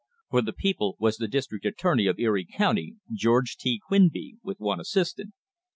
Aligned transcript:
For 0.31 0.41
the 0.41 0.51
people 0.51 0.95
was 0.97 1.17
the 1.17 1.27
district 1.27 1.63
attorney 1.63 2.07
of 2.07 2.17
Erie 2.17 2.47
County, 2.51 2.95
George 3.13 3.55
T. 3.55 3.79
Quinby, 3.87 4.37
with 4.41 4.59
one 4.59 4.79
assist 4.79 5.19
ant. 5.19 5.33